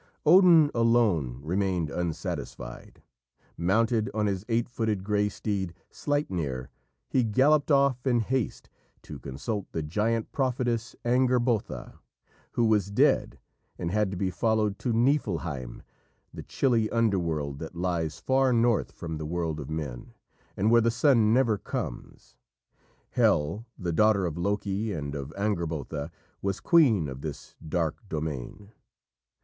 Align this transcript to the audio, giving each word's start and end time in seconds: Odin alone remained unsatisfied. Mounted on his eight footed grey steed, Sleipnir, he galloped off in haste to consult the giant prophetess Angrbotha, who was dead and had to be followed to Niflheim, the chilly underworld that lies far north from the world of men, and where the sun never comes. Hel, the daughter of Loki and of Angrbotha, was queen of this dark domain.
Odin 0.25 0.71
alone 0.73 1.39
remained 1.43 1.91
unsatisfied. 1.91 3.03
Mounted 3.55 4.09
on 4.15 4.25
his 4.25 4.43
eight 4.49 4.67
footed 4.67 5.03
grey 5.03 5.29
steed, 5.29 5.75
Sleipnir, 5.91 6.69
he 7.07 7.23
galloped 7.23 7.69
off 7.69 8.07
in 8.07 8.21
haste 8.21 8.67
to 9.03 9.19
consult 9.19 9.71
the 9.73 9.83
giant 9.83 10.31
prophetess 10.31 10.95
Angrbotha, 11.05 11.99
who 12.53 12.65
was 12.65 12.89
dead 12.89 13.37
and 13.77 13.91
had 13.91 14.09
to 14.09 14.17
be 14.17 14.31
followed 14.31 14.79
to 14.79 14.91
Niflheim, 14.91 15.83
the 16.33 16.41
chilly 16.41 16.89
underworld 16.89 17.59
that 17.59 17.75
lies 17.75 18.19
far 18.19 18.51
north 18.51 18.93
from 18.93 19.19
the 19.19 19.25
world 19.27 19.59
of 19.59 19.69
men, 19.69 20.15
and 20.57 20.71
where 20.71 20.81
the 20.81 20.89
sun 20.89 21.31
never 21.31 21.59
comes. 21.59 22.35
Hel, 23.11 23.67
the 23.77 23.93
daughter 23.93 24.25
of 24.25 24.35
Loki 24.35 24.91
and 24.93 25.13
of 25.13 25.31
Angrbotha, 25.37 26.09
was 26.41 26.59
queen 26.59 27.07
of 27.07 27.21
this 27.21 27.55
dark 27.63 28.01
domain. 28.09 28.71